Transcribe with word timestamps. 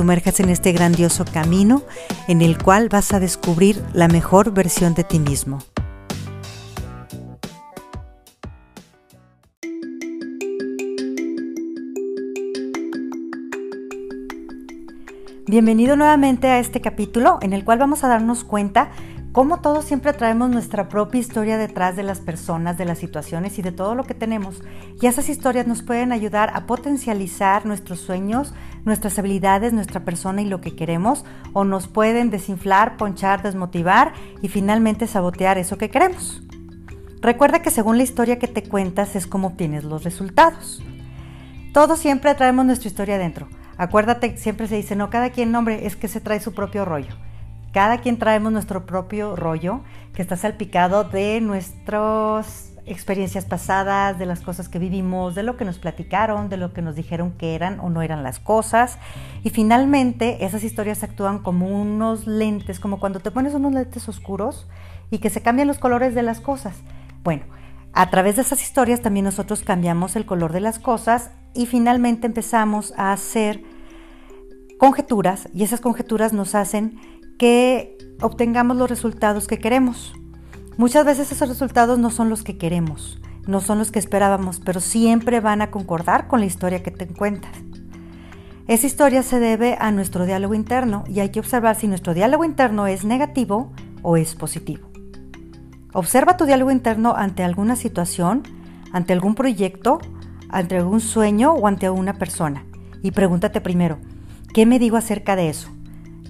sumerjas 0.00 0.40
en 0.40 0.48
este 0.48 0.72
grandioso 0.72 1.26
camino 1.26 1.82
en 2.26 2.40
el 2.40 2.56
cual 2.56 2.88
vas 2.88 3.12
a 3.12 3.20
descubrir 3.20 3.84
la 3.92 4.08
mejor 4.08 4.50
versión 4.54 4.94
de 4.94 5.04
ti 5.04 5.18
mismo. 5.18 5.58
Bienvenido 15.46 15.96
nuevamente 15.96 16.46
a 16.46 16.60
este 16.60 16.80
capítulo 16.80 17.38
en 17.42 17.52
el 17.52 17.66
cual 17.66 17.78
vamos 17.78 18.02
a 18.02 18.08
darnos 18.08 18.42
cuenta 18.42 18.92
cómo 19.32 19.60
todos 19.60 19.84
siempre 19.84 20.12
traemos 20.12 20.50
nuestra 20.50 20.88
propia 20.88 21.20
historia 21.20 21.56
detrás 21.56 21.96
de 21.96 22.02
las 22.02 22.20
personas, 22.20 22.76
de 22.78 22.84
las 22.84 22.98
situaciones 22.98 23.58
y 23.58 23.62
de 23.62 23.72
todo 23.72 23.94
lo 23.94 24.04
que 24.04 24.14
tenemos. 24.14 24.62
Y 25.00 25.06
esas 25.06 25.28
historias 25.28 25.66
nos 25.66 25.82
pueden 25.82 26.12
ayudar 26.12 26.50
a 26.54 26.66
potencializar 26.66 27.66
nuestros 27.66 28.00
sueños, 28.00 28.54
nuestras 28.84 29.18
habilidades, 29.18 29.72
nuestra 29.72 30.04
persona 30.04 30.42
y 30.42 30.46
lo 30.46 30.60
que 30.60 30.74
queremos, 30.74 31.24
o 31.52 31.64
nos 31.64 31.86
pueden 31.86 32.30
desinflar, 32.30 32.96
ponchar, 32.96 33.42
desmotivar 33.42 34.12
y 34.42 34.48
finalmente 34.48 35.06
sabotear 35.06 35.58
eso 35.58 35.78
que 35.78 35.90
queremos. 35.90 36.42
Recuerda 37.20 37.60
que 37.60 37.70
según 37.70 37.98
la 37.98 38.02
historia 38.02 38.38
que 38.38 38.48
te 38.48 38.62
cuentas 38.62 39.14
es 39.14 39.26
como 39.26 39.48
obtienes 39.48 39.84
los 39.84 40.04
resultados. 40.04 40.82
Todos 41.72 41.98
siempre 41.98 42.34
traemos 42.34 42.64
nuestra 42.64 42.88
historia 42.88 43.16
adentro. 43.16 43.46
Acuérdate, 43.76 44.36
siempre 44.36 44.66
se 44.66 44.76
dice, 44.76 44.96
no, 44.96 45.10
cada 45.10 45.30
quien, 45.30 45.52
nombre, 45.52 45.86
es 45.86 45.96
que 45.96 46.08
se 46.08 46.20
trae 46.20 46.40
su 46.40 46.52
propio 46.52 46.84
rollo. 46.84 47.14
Cada 47.72 47.98
quien 47.98 48.18
traemos 48.18 48.52
nuestro 48.52 48.84
propio 48.84 49.36
rollo 49.36 49.80
que 50.12 50.22
está 50.22 50.36
salpicado 50.36 51.04
de 51.04 51.40
nuestras 51.40 52.72
experiencias 52.86 53.44
pasadas, 53.44 54.18
de 54.18 54.26
las 54.26 54.40
cosas 54.40 54.68
que 54.68 54.78
vivimos, 54.78 55.34
de 55.34 55.44
lo 55.44 55.56
que 55.56 55.64
nos 55.64 55.78
platicaron, 55.78 56.48
de 56.48 56.56
lo 56.56 56.72
que 56.72 56.82
nos 56.82 56.96
dijeron 56.96 57.32
que 57.32 57.54
eran 57.54 57.78
o 57.80 57.88
no 57.88 58.02
eran 58.02 58.22
las 58.22 58.40
cosas. 58.40 58.98
Y 59.44 59.50
finalmente 59.50 60.44
esas 60.44 60.64
historias 60.64 61.04
actúan 61.04 61.38
como 61.38 61.68
unos 61.68 62.26
lentes, 62.26 62.80
como 62.80 62.98
cuando 62.98 63.20
te 63.20 63.30
pones 63.30 63.54
unos 63.54 63.72
lentes 63.72 64.08
oscuros 64.08 64.66
y 65.10 65.18
que 65.18 65.30
se 65.30 65.42
cambian 65.42 65.68
los 65.68 65.78
colores 65.78 66.14
de 66.14 66.22
las 66.22 66.40
cosas. 66.40 66.74
Bueno, 67.22 67.44
a 67.92 68.10
través 68.10 68.36
de 68.36 68.42
esas 68.42 68.62
historias 68.62 69.00
también 69.00 69.24
nosotros 69.24 69.62
cambiamos 69.62 70.16
el 70.16 70.26
color 70.26 70.52
de 70.52 70.60
las 70.60 70.78
cosas 70.78 71.30
y 71.54 71.66
finalmente 71.66 72.26
empezamos 72.26 72.92
a 72.96 73.12
hacer 73.12 73.62
conjeturas 74.78 75.48
y 75.52 75.62
esas 75.62 75.80
conjeturas 75.80 76.32
nos 76.32 76.54
hacen 76.54 76.98
que 77.40 77.96
obtengamos 78.20 78.76
los 78.76 78.90
resultados 78.90 79.46
que 79.46 79.58
queremos. 79.58 80.12
Muchas 80.76 81.06
veces 81.06 81.32
esos 81.32 81.48
resultados 81.48 81.98
no 81.98 82.10
son 82.10 82.28
los 82.28 82.42
que 82.42 82.58
queremos, 82.58 83.18
no 83.46 83.62
son 83.62 83.78
los 83.78 83.90
que 83.90 83.98
esperábamos, 83.98 84.60
pero 84.60 84.78
siempre 84.78 85.40
van 85.40 85.62
a 85.62 85.70
concordar 85.70 86.28
con 86.28 86.40
la 86.40 86.46
historia 86.46 86.82
que 86.82 86.90
te 86.90 87.06
cuentas. 87.06 87.50
Esa 88.66 88.86
historia 88.86 89.22
se 89.22 89.40
debe 89.40 89.78
a 89.80 89.90
nuestro 89.90 90.26
diálogo 90.26 90.52
interno 90.52 91.04
y 91.08 91.20
hay 91.20 91.30
que 91.30 91.40
observar 91.40 91.76
si 91.76 91.88
nuestro 91.88 92.12
diálogo 92.12 92.44
interno 92.44 92.86
es 92.86 93.06
negativo 93.06 93.72
o 94.02 94.18
es 94.18 94.34
positivo. 94.34 94.90
Observa 95.94 96.36
tu 96.36 96.44
diálogo 96.44 96.70
interno 96.70 97.14
ante 97.16 97.42
alguna 97.42 97.74
situación, 97.74 98.42
ante 98.92 99.14
algún 99.14 99.34
proyecto, 99.34 99.98
ante 100.50 100.76
algún 100.76 101.00
sueño 101.00 101.54
o 101.54 101.66
ante 101.66 101.88
una 101.88 102.18
persona. 102.18 102.66
Y 103.02 103.12
pregúntate 103.12 103.62
primero, 103.62 103.96
¿qué 104.52 104.66
me 104.66 104.78
digo 104.78 104.98
acerca 104.98 105.36
de 105.36 105.48
eso? 105.48 105.70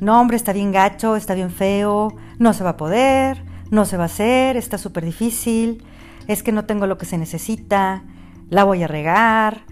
No 0.00 0.20
hombre, 0.20 0.36
está 0.36 0.52
bien 0.52 0.72
gacho, 0.72 1.16
está 1.16 1.34
bien 1.34 1.50
feo, 1.50 2.14
no 2.38 2.52
se 2.52 2.64
va 2.64 2.70
a 2.70 2.76
poder, 2.76 3.44
no 3.70 3.84
se 3.84 3.96
va 3.96 4.04
a 4.04 4.06
hacer, 4.06 4.56
está 4.56 4.78
súper 4.78 5.04
difícil, 5.04 5.84
es 6.26 6.42
que 6.42 6.52
no 6.52 6.64
tengo 6.64 6.86
lo 6.86 6.98
que 6.98 7.06
se 7.06 7.18
necesita, 7.18 8.02
la 8.48 8.64
voy 8.64 8.82
a 8.82 8.88
regar, 8.88 9.62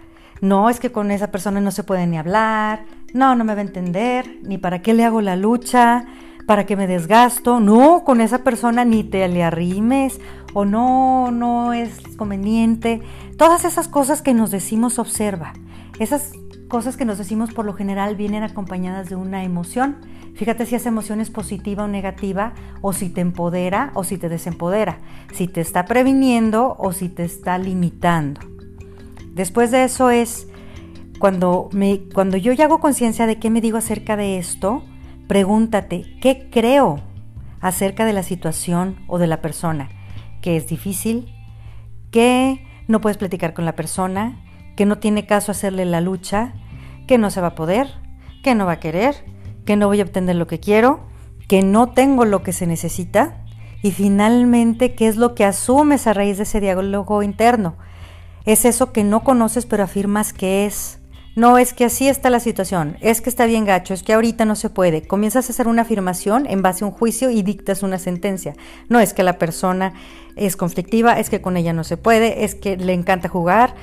no, 0.41 0.71
es 0.71 0.78
que 0.81 0.93
con 0.93 1.11
esa 1.11 1.31
persona 1.31 1.61
no 1.61 1.71
se 1.71 1.83
puede 1.83 2.06
ni 2.06 2.19
hablar, 2.19 2.84
no, 3.12 3.34
no 3.34 3.44
me 3.44 3.55
va 3.55 3.61
a 3.61 3.65
entender, 3.65 4.39
ni 4.43 4.59
para 4.59 4.83
qué 4.83 4.94
le 4.94 5.05
hago 5.05 5.21
la 5.21 5.34
lucha, 5.34 6.05
para 6.47 6.65
qué 6.65 6.77
me 6.77 6.87
desgasto, 6.87 7.60
no, 7.60 8.05
con 8.05 8.21
esa 8.21 8.45
persona 8.45 8.84
ni 8.84 9.05
te 9.05 9.27
le 9.28 9.43
arrimes, 9.43 10.21
o 10.55 10.65
no, 10.65 11.31
no 11.31 11.72
es 11.72 12.00
conveniente. 12.16 13.03
Todas 13.37 13.65
esas 13.65 13.87
cosas 13.87 14.22
que 14.22 14.33
nos 14.33 14.50
decimos 14.50 14.99
observa, 14.99 15.53
esas 15.99 16.33
cosas 16.69 16.97
que 16.97 17.05
nos 17.05 17.19
decimos 17.19 17.53
por 17.53 17.65
lo 17.65 17.75
general 17.75 18.17
vienen 18.17 18.43
acompañadas 18.43 19.09
de 19.09 19.17
una 19.17 19.45
emoción 19.45 19.97
Fíjate 20.39 20.67
si 20.67 20.77
esa 20.77 20.89
emoción 20.89 21.21
es 21.21 21.31
positiva 21.31 21.83
o 21.83 21.89
negativa, 21.89 22.53
o 22.81 22.93
si 22.93 23.09
te 23.09 23.21
empodera 23.21 23.91
o 23.95 24.05
si 24.05 24.19
te 24.19 24.29
desempodera, 24.29 25.01
si 25.33 25.49
te 25.49 25.61
está 25.61 25.84
previniendo 25.84 26.77
o 26.78 26.93
si 26.93 27.09
te 27.09 27.25
está 27.25 27.59
limitando. 27.59 28.41
Después 29.34 29.73
de 29.73 29.83
eso 29.83 30.11
es, 30.11 30.47
cuando, 31.19 31.69
me, 31.73 32.03
cuando 32.15 32.37
yo 32.37 32.53
ya 32.53 32.67
hago 32.67 32.78
conciencia 32.78 33.27
de 33.27 33.41
qué 33.41 33.51
me 33.51 33.61
digo 33.61 33.78
acerca 33.78 34.17
de 34.17 34.39
esto, 34.39 34.84
pregúntate, 35.27 36.05
¿qué 36.21 36.49
creo 36.53 37.01
acerca 37.61 38.05
de 38.05 38.12
la 38.12 38.23
situación 38.23 38.95
o 39.09 39.19
de 39.19 39.27
la 39.27 39.43
persona? 39.43 39.89
¿Que 40.41 40.57
es 40.57 40.69
difícil? 40.69 41.34
¿Que 42.12 42.65
no 42.87 43.01
puedes 43.01 43.19
platicar 43.19 43.55
con 43.55 43.65
la 43.65 43.75
persona? 43.75 44.41
¿Que 44.78 44.87
no 44.87 44.97
tiene 44.97 45.27
caso 45.27 45.53
hacerle 45.53 45.84
la 45.84 46.00
lucha? 46.00 46.55
¿Que 47.06 47.19
no 47.19 47.31
se 47.31 47.43
va 47.43 47.49
a 47.49 47.55
poder? 47.55 47.89
¿Que 48.43 48.55
no 48.55 48.65
va 48.65 48.72
a 48.72 48.81
querer? 48.81 49.16
que 49.69 49.77
no 49.77 49.87
voy 49.87 50.00
a 50.00 50.05
obtener 50.05 50.34
lo 50.34 50.47
que 50.47 50.61
quiero, 50.61 51.00
que 51.47 51.61
no 51.62 51.91
tengo 51.93 52.25
lo 52.25 52.43
que 52.43 52.55
se 52.55 52.66
necesita 52.66 53.44
y 53.83 53.91
finalmente 53.91 54.94
qué 54.94 55.09
es 55.09 55.16
lo 55.16 55.34
que 55.34 55.44
asumes 55.44 56.06
a 56.06 56.15
raíz 56.15 56.39
de 56.39 56.44
ese 56.44 56.59
diálogo 56.59 57.22
interno. 57.22 57.77
Es 58.47 58.65
eso 58.65 58.93
que 58.94 59.05
no 59.05 59.22
conoces 59.25 59.66
pero 59.66 59.84
afirmas 59.84 60.33
que 60.33 60.65
es. 60.65 61.00
No 61.37 61.59
es 61.59 61.75
que 61.75 61.84
así 61.84 62.09
está 62.09 62.31
la 62.31 62.41
situación, 62.41 62.97
es 63.03 63.21
que 63.21 63.28
está 63.28 63.45
bien 63.45 63.66
gacho, 63.66 63.93
es 63.93 64.03
que 64.03 64.15
ahorita 64.15 64.47
no 64.47 64.56
se 64.56 64.71
puede. 64.71 65.06
Comienzas 65.06 65.50
a 65.50 65.53
hacer 65.53 65.69
una 65.69 65.83
afirmación 65.83 66.47
en 66.47 66.62
base 66.62 66.84
a 66.84 66.87
un 66.87 66.95
juicio 66.95 67.28
y 67.28 67.43
dictas 67.43 67.83
una 67.83 67.99
sentencia. 67.99 68.55
No 68.89 69.00
es 69.00 69.12
que 69.12 69.22
la 69.22 69.37
persona 69.37 69.93
es 70.34 70.56
conflictiva, 70.56 71.21
es 71.21 71.28
que 71.28 71.43
con 71.43 71.59
ella 71.59 71.75
no 71.75 71.84
se 71.84 71.99
puede, 71.99 72.45
es 72.45 72.55
que 72.55 72.78
le 72.78 72.95
encanta 72.95 73.28
jugar, 73.28 73.75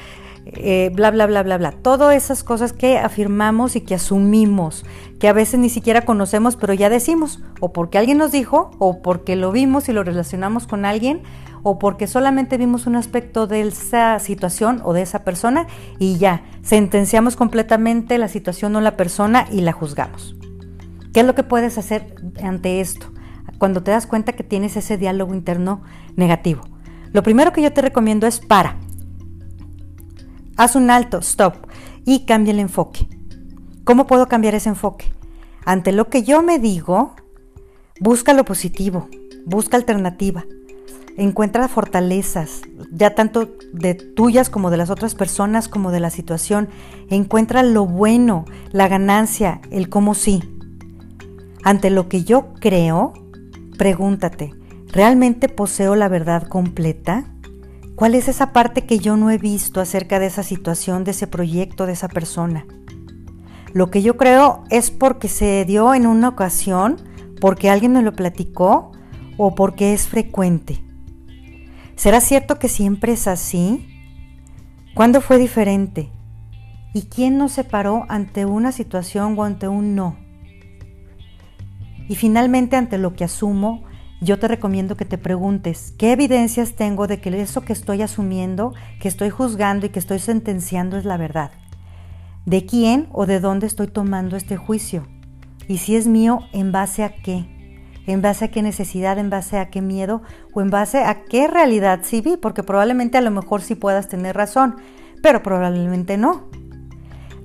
eh, 0.45 0.91
bla, 0.93 1.09
bla, 1.09 1.25
bla, 1.25 1.41
bla, 1.43 1.57
bla. 1.57 1.71
Todas 1.71 2.15
esas 2.15 2.43
cosas 2.43 2.71
que 2.71 2.99
afirmamos 2.99 3.75
y 3.75 3.81
que 3.81 3.95
asumimos, 3.95 4.85
que 5.19 5.27
a 5.27 5.33
veces 5.33 5.59
ni 5.59 5.69
siquiera 5.69 6.01
conocemos, 6.01 6.55
pero 6.55 6.73
ya 6.73 6.89
decimos, 6.89 7.41
o 7.59 7.73
porque 7.73 7.97
alguien 7.97 8.19
nos 8.19 8.31
dijo, 8.31 8.71
o 8.77 9.01
porque 9.01 9.35
lo 9.35 9.51
vimos 9.51 9.89
y 9.89 9.93
lo 9.93 10.03
relacionamos 10.03 10.67
con 10.67 10.85
alguien, 10.85 11.23
o 11.63 11.79
porque 11.79 12.05
solamente 12.05 12.57
vimos 12.57 12.85
un 12.85 12.95
aspecto 12.95 13.47
de 13.47 13.61
esa 13.61 14.19
situación 14.19 14.81
o 14.83 14.93
de 14.93 15.01
esa 15.01 15.23
persona 15.23 15.65
y 15.97 16.17
ya, 16.19 16.43
sentenciamos 16.61 17.35
completamente 17.35 18.19
la 18.19 18.27
situación 18.27 18.75
o 18.75 18.81
la 18.81 18.95
persona 18.95 19.47
y 19.51 19.61
la 19.61 19.71
juzgamos. 19.71 20.35
¿Qué 21.11 21.21
es 21.21 21.25
lo 21.25 21.33
que 21.33 21.41
puedes 21.41 21.79
hacer 21.79 22.13
ante 22.43 22.81
esto? 22.81 23.07
Cuando 23.57 23.81
te 23.81 23.89
das 23.89 24.05
cuenta 24.05 24.33
que 24.33 24.43
tienes 24.43 24.77
ese 24.77 24.97
diálogo 24.97 25.33
interno 25.33 25.81
negativo. 26.15 26.61
Lo 27.13 27.23
primero 27.23 27.51
que 27.51 27.63
yo 27.63 27.73
te 27.73 27.81
recomiendo 27.81 28.27
es 28.27 28.39
para 28.39 28.77
Haz 30.57 30.75
un 30.75 30.89
alto, 30.89 31.19
stop, 31.19 31.55
y 32.05 32.25
cambia 32.25 32.53
el 32.53 32.59
enfoque. 32.59 33.07
¿Cómo 33.83 34.07
puedo 34.07 34.27
cambiar 34.27 34.55
ese 34.55 34.69
enfoque? 34.69 35.11
Ante 35.65 35.91
lo 35.91 36.09
que 36.09 36.23
yo 36.23 36.41
me 36.43 36.59
digo, 36.59 37.13
busca 37.99 38.33
lo 38.33 38.45
positivo, 38.45 39.09
busca 39.45 39.75
alternativa, 39.75 40.45
encuentra 41.17 41.67
fortalezas, 41.67 42.61
ya 42.91 43.15
tanto 43.15 43.51
de 43.73 43.95
tuyas 43.95 44.49
como 44.49 44.71
de 44.71 44.77
las 44.77 44.89
otras 44.89 45.13
personas, 45.13 45.67
como 45.67 45.91
de 45.91 45.99
la 45.99 46.09
situación. 46.09 46.69
Encuentra 47.09 47.61
lo 47.61 47.85
bueno, 47.85 48.45
la 48.71 48.87
ganancia, 48.87 49.59
el 49.71 49.89
cómo 49.89 50.15
sí. 50.15 50.41
Ante 51.63 51.89
lo 51.89 52.07
que 52.07 52.23
yo 52.23 52.53
creo, 52.61 53.13
pregúntate, 53.77 54.53
¿realmente 54.87 55.49
poseo 55.49 55.95
la 55.95 56.07
verdad 56.07 56.47
completa? 56.47 57.25
¿Cuál 57.95 58.13
es 58.13 58.27
esa 58.27 58.51
parte 58.51 58.85
que 58.85 58.99
yo 58.99 59.15
no 59.15 59.31
he 59.31 59.37
visto 59.37 59.79
acerca 59.79 60.19
de 60.19 60.25
esa 60.25 60.43
situación, 60.43 61.05
de 61.05 61.11
ese 61.11 61.27
proyecto, 61.27 61.85
de 61.85 61.93
esa 61.93 62.09
persona? 62.09 62.65
Lo 63.71 63.89
que 63.89 64.01
yo 64.01 64.17
creo 64.17 64.65
es 64.69 64.91
porque 64.91 65.29
se 65.29 65.63
dio 65.63 65.93
en 65.93 66.05
una 66.05 66.27
ocasión, 66.27 66.97
porque 67.39 67.69
alguien 67.69 67.93
me 67.93 68.01
lo 68.01 68.11
platicó 68.11 68.91
o 69.37 69.55
porque 69.55 69.93
es 69.93 70.09
frecuente. 70.09 70.83
¿Será 71.95 72.19
cierto 72.19 72.59
que 72.59 72.67
siempre 72.67 73.13
es 73.13 73.27
así? 73.27 73.87
¿Cuándo 74.93 75.21
fue 75.21 75.37
diferente? 75.37 76.09
¿Y 76.93 77.03
quién 77.03 77.37
nos 77.37 77.53
separó 77.53 78.05
ante 78.09 78.45
una 78.45 78.73
situación 78.73 79.39
o 79.39 79.45
ante 79.45 79.69
un 79.69 79.95
no? 79.95 80.17
Y 82.09 82.15
finalmente, 82.15 82.75
ante 82.75 82.97
lo 82.97 83.13
que 83.13 83.23
asumo, 83.23 83.84
yo 84.21 84.39
te 84.39 84.47
recomiendo 84.47 84.95
que 84.95 85.05
te 85.05 85.17
preguntes, 85.17 85.93
¿qué 85.97 86.13
evidencias 86.13 86.75
tengo 86.75 87.07
de 87.07 87.19
que 87.19 87.41
eso 87.41 87.61
que 87.61 87.73
estoy 87.73 88.01
asumiendo, 88.01 88.73
que 88.99 89.07
estoy 89.07 89.29
juzgando 89.29 89.85
y 89.85 89.89
que 89.89 89.99
estoy 89.99 90.19
sentenciando 90.19 90.97
es 90.97 91.05
la 91.05 91.17
verdad? 91.17 91.51
¿De 92.45 92.65
quién 92.65 93.07
o 93.11 93.25
de 93.25 93.39
dónde 93.39 93.67
estoy 93.67 93.87
tomando 93.87 94.37
este 94.37 94.55
juicio? 94.55 95.07
Y 95.67 95.79
si 95.79 95.95
es 95.95 96.07
mío, 96.07 96.39
¿en 96.53 96.71
base 96.71 97.03
a 97.03 97.15
qué? 97.15 97.45
¿En 98.07 98.21
base 98.21 98.45
a 98.45 98.51
qué 98.51 98.61
necesidad? 98.61 99.17
¿En 99.17 99.29
base 99.29 99.57
a 99.57 99.69
qué 99.69 99.81
miedo? 99.81 100.21
¿O 100.53 100.61
en 100.61 100.69
base 100.69 101.03
a 101.03 101.23
qué 101.23 101.47
realidad 101.47 102.01
sí 102.03 102.21
vi? 102.21 102.37
Porque 102.37 102.63
probablemente 102.63 103.17
a 103.17 103.21
lo 103.21 103.31
mejor 103.31 103.61
sí 103.61 103.75
puedas 103.75 104.07
tener 104.07 104.35
razón, 104.35 104.75
pero 105.23 105.41
probablemente 105.41 106.17
no. 106.17 106.47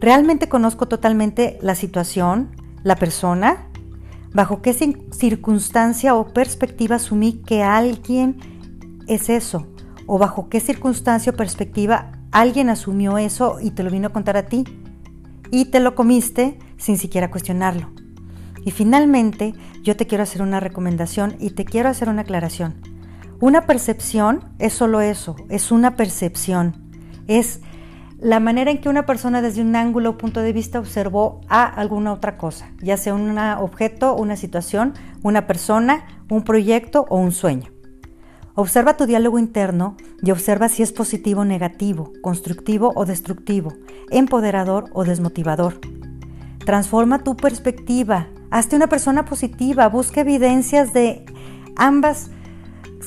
¿Realmente 0.01 0.49
conozco 0.49 0.87
totalmente 0.87 1.59
la 1.63 1.75
situación, 1.75 2.55
la 2.83 2.97
persona? 2.97 3.70
¿Bajo 4.33 4.63
qué 4.63 4.73
circunstancia 4.73 6.15
o 6.15 6.29
perspectiva 6.29 6.97
asumí 6.97 7.43
que 7.45 7.63
alguien 7.63 8.37
es 9.09 9.29
eso? 9.29 9.67
¿O 10.07 10.19
bajo 10.19 10.49
qué 10.49 10.61
circunstancia 10.61 11.33
o 11.33 11.37
perspectiva 11.37 12.13
alguien 12.31 12.71
asumió 12.71 13.19
eso 13.19 13.59
y 13.61 13.73
te 13.73 13.83
lo 13.83 13.91
vino 13.91 14.09
a 14.09 14.13
contar 14.13 14.37
a 14.37 14.47
ti? 14.47 14.65
Y 15.51 15.67
te 15.67 15.81
lo 15.81 15.97
comiste 15.97 16.59
sin 16.77 16.97
siquiera 16.97 17.31
cuestionarlo. 17.31 17.91
Y 18.65 18.71
finalmente, 18.71 19.55
yo 19.83 19.97
te 19.97 20.07
quiero 20.07 20.23
hacer 20.23 20.43
una 20.43 20.61
recomendación 20.61 21.35
y 21.41 21.51
te 21.51 21.65
quiero 21.65 21.89
hacer 21.89 22.09
una 22.09 22.23
aclaración. 22.23 22.75
Una 23.41 23.67
percepción 23.67 24.45
es 24.59 24.75
solo 24.75 25.01
eso, 25.01 25.35
es 25.49 25.73
una 25.73 25.97
percepción. 25.97 26.77
Es 27.27 27.61
la 28.21 28.39
manera 28.39 28.71
en 28.71 28.79
que 28.79 28.89
una 28.89 29.07
persona 29.07 29.41
desde 29.41 29.63
un 29.63 29.75
ángulo 29.75 30.11
o 30.11 30.19
punto 30.19 30.43
de 30.43 30.53
vista 30.53 30.79
observó 30.79 31.41
a 31.49 31.65
alguna 31.65 32.13
otra 32.13 32.37
cosa, 32.37 32.71
ya 32.83 32.97
sea 32.97 33.15
un 33.15 33.39
objeto, 33.39 34.15
una 34.15 34.37
situación, 34.37 34.93
una 35.23 35.47
persona, 35.47 36.05
un 36.29 36.45
proyecto 36.45 37.07
o 37.09 37.17
un 37.17 37.33
sueño. 37.33 37.71
Observa 38.55 38.97
tu 38.97 39.07
diálogo 39.07 39.39
interno 39.39 39.97
y 40.23 40.33
observa 40.33 40.69
si 40.69 40.83
es 40.83 40.93
positivo 40.93 41.43
o 41.43 41.45
negativo, 41.45 42.13
constructivo 42.21 42.93
o 42.95 43.07
destructivo, 43.07 43.73
empoderador 44.11 44.91
o 44.93 45.05
desmotivador. 45.05 45.81
Transforma 46.67 47.21
tu 47.25 47.37
perspectiva, 47.37 48.29
hazte 48.51 48.77
una 48.77 48.89
persona 48.89 49.25
positiva, 49.25 49.89
busca 49.89 50.21
evidencias 50.21 50.93
de 50.93 51.25
ambas 51.77 52.31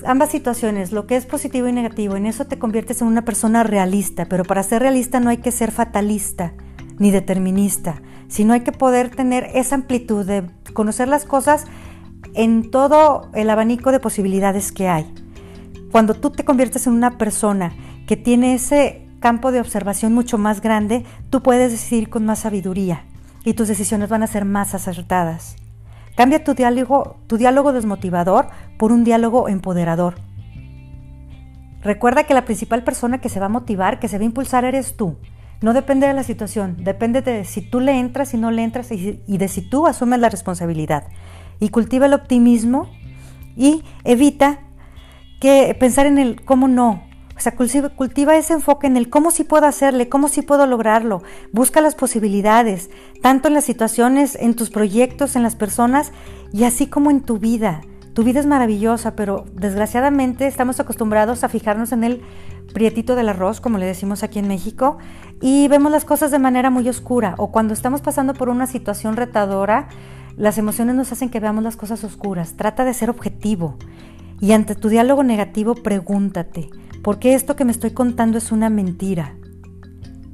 ambas 0.05 0.29
situaciones, 0.31 0.91
lo 0.91 1.07
que 1.07 1.15
es 1.15 1.25
positivo 1.25 1.67
y 1.67 1.73
negativo, 1.73 2.15
en 2.15 2.25
eso 2.25 2.45
te 2.45 2.59
conviertes 2.59 3.01
en 3.01 3.07
una 3.07 3.23
persona 3.23 3.63
realista, 3.63 4.25
pero 4.25 4.43
para 4.43 4.63
ser 4.63 4.81
realista 4.81 5.19
no 5.19 5.29
hay 5.29 5.37
que 5.37 5.51
ser 5.51 5.71
fatalista 5.71 6.53
ni 6.99 7.11
determinista, 7.11 8.01
sino 8.27 8.53
hay 8.53 8.61
que 8.61 8.71
poder 8.71 9.09
tener 9.09 9.49
esa 9.53 9.75
amplitud 9.75 10.25
de 10.25 10.49
conocer 10.73 11.07
las 11.07 11.25
cosas 11.25 11.65
en 12.33 12.71
todo 12.71 13.29
el 13.33 13.49
abanico 13.49 13.91
de 13.91 13.99
posibilidades 13.99 14.71
que 14.71 14.87
hay. 14.87 15.11
Cuando 15.91 16.15
tú 16.15 16.31
te 16.31 16.45
conviertes 16.45 16.87
en 16.87 16.93
una 16.93 17.17
persona 17.17 17.73
que 18.07 18.17
tiene 18.17 18.55
ese 18.55 19.07
campo 19.19 19.51
de 19.51 19.61
observación 19.61 20.13
mucho 20.13 20.37
más 20.37 20.61
grande, 20.61 21.05
tú 21.29 21.43
puedes 21.43 21.71
decidir 21.71 22.09
con 22.09 22.25
más 22.25 22.39
sabiduría 22.39 23.05
y 23.45 23.53
tus 23.53 23.67
decisiones 23.67 24.09
van 24.09 24.23
a 24.23 24.27
ser 24.27 24.45
más 24.45 24.73
acertadas. 24.73 25.55
Cambia 26.15 26.43
tu 26.43 26.53
diálogo, 26.53 27.17
tu 27.27 27.37
diálogo 27.37 27.73
desmotivador 27.73 28.47
por 28.77 28.91
un 28.91 29.03
diálogo 29.03 29.49
empoderador. 29.49 30.15
Recuerda 31.81 32.23
que 32.23 32.33
la 32.33 32.45
principal 32.45 32.83
persona 32.83 33.19
que 33.19 33.29
se 33.29 33.39
va 33.39 33.47
a 33.47 33.49
motivar, 33.49 33.99
que 33.99 34.07
se 34.07 34.17
va 34.17 34.21
a 34.21 34.25
impulsar, 34.25 34.63
eres 34.63 34.95
tú. 34.95 35.17
No 35.61 35.73
depende 35.73 36.07
de 36.07 36.13
la 36.13 36.23
situación, 36.23 36.77
depende 36.83 37.21
de 37.21 37.45
si 37.45 37.61
tú 37.61 37.79
le 37.79 37.97
entras 37.99 38.33
y 38.33 38.37
no 38.37 38.51
le 38.51 38.63
entras 38.63 38.91
y, 38.91 39.21
de 39.25 39.47
si 39.47 39.61
tú 39.61 39.87
asumes 39.87 40.19
la 40.19 40.29
responsabilidad. 40.29 41.05
Y 41.59 41.69
cultiva 41.69 42.05
el 42.05 42.13
optimismo 42.13 42.89
y 43.55 43.83
evita 44.03 44.59
que 45.39 45.75
pensar 45.79 46.05
en 46.05 46.17
el 46.19 46.43
cómo 46.43 46.67
no, 46.67 47.03
o 47.35 47.39
sea, 47.39 47.55
cultiva, 47.55 48.37
ese 48.37 48.53
enfoque 48.53 48.87
en 48.87 48.97
el 48.97 49.09
cómo 49.09 49.31
sí 49.31 49.43
puedo 49.43 49.65
hacerle, 49.65 50.09
cómo 50.09 50.27
sí 50.27 50.41
puedo 50.41 50.67
lograrlo. 50.67 51.23
Busca 51.51 51.81
las 51.81 51.95
posibilidades, 51.95 52.89
tanto 53.21 53.47
en 53.47 53.55
las 53.55 53.63
situaciones, 53.63 54.35
en 54.39 54.55
tus 54.55 54.69
proyectos, 54.69 55.35
en 55.35 55.43
las 55.43 55.55
personas 55.55 56.11
y 56.51 56.63
así 56.65 56.87
como 56.87 57.09
en 57.09 57.21
tu 57.21 57.39
vida. 57.39 57.81
Tu 58.13 58.23
vida 58.23 58.39
es 58.39 58.45
maravillosa, 58.45 59.15
pero 59.15 59.45
desgraciadamente 59.53 60.45
estamos 60.45 60.79
acostumbrados 60.79 61.43
a 61.43 61.49
fijarnos 61.49 61.91
en 61.91 62.03
el 62.03 62.21
prietito 62.73 63.15
del 63.15 63.29
arroz, 63.29 63.59
como 63.59 63.79
le 63.79 63.87
decimos 63.87 64.21
aquí 64.21 64.37
en 64.37 64.47
México, 64.47 64.99
y 65.41 65.67
vemos 65.67 65.91
las 65.91 66.05
cosas 66.05 66.29
de 66.29 66.37
manera 66.37 66.69
muy 66.69 66.87
oscura. 66.87 67.33
O 67.39 67.51
cuando 67.51 67.73
estamos 67.73 68.01
pasando 68.01 68.35
por 68.35 68.49
una 68.49 68.67
situación 68.67 69.15
retadora, 69.15 69.87
las 70.37 70.59
emociones 70.59 70.95
nos 70.95 71.11
hacen 71.11 71.29
que 71.29 71.39
veamos 71.39 71.63
las 71.63 71.75
cosas 71.75 72.03
oscuras. 72.03 72.53
Trata 72.55 72.85
de 72.85 72.93
ser 72.93 73.09
objetivo. 73.09 73.77
Y 74.39 74.51
ante 74.51 74.75
tu 74.75 74.89
diálogo 74.89 75.23
negativo, 75.23 75.73
pregúntate, 75.73 76.69
porque 77.03 77.35
esto 77.35 77.55
que 77.55 77.65
me 77.65 77.71
estoy 77.71 77.91
contando 77.91 78.37
es 78.39 78.51
una 78.51 78.69
mentira. 78.69 79.35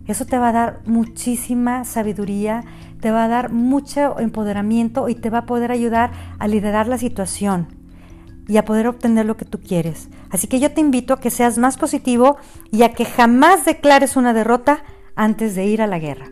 Eso 0.08 0.26
te 0.26 0.38
va 0.38 0.50
a 0.50 0.54
dar 0.54 0.82
muchísima 0.86 1.84
sabiduría, 1.84 2.64
te 3.02 3.12
va 3.12 3.26
a 3.26 3.28
dar 3.28 3.52
mucho 3.52 4.20
empoderamiento 4.20 5.10
y 5.10 5.16
te 5.16 5.30
va 5.30 5.40
a 5.40 5.46
poder 5.46 5.72
ayudar 5.72 6.12
a 6.40 6.48
liderar 6.48 6.88
la 6.88 6.98
situación 6.98 7.68
y 8.48 8.58
a 8.58 8.66
poder 8.66 8.88
obtener 8.88 9.26
lo 9.26 9.38
que 9.38 9.46
tú 9.46 9.60
quieres. 9.60 10.10
Así 10.30 10.48
que 10.48 10.60
yo 10.60 10.72
te 10.72 10.82
invito 10.82 11.14
a 11.14 11.20
que 11.20 11.30
seas 11.30 11.58
más 11.58 11.78
positivo 11.78 12.38
y 12.72 12.84
a 12.84 12.94
que 12.94 13.06
jamás 13.06 13.66
declares 13.66 14.16
una 14.16 14.34
derrota 14.34 14.84
antes 15.16 15.56
de 15.56 15.66
ir 15.66 15.82
a 15.82 15.88
la 15.88 16.00
guerra. 16.00 16.32